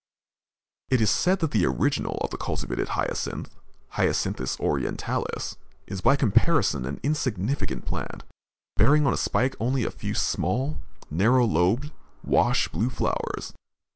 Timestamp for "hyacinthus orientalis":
3.91-5.57